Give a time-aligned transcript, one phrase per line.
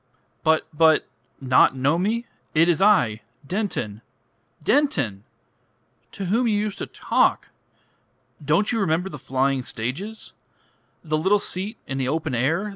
[0.43, 1.07] "But but...
[1.39, 2.25] Not know me!
[2.55, 4.01] It is I Denton.
[4.63, 5.25] Denton!
[6.13, 7.49] To whom you used to talk.
[8.43, 10.33] Don't you remember the flying stages?
[11.03, 12.69] The little seat in the open air?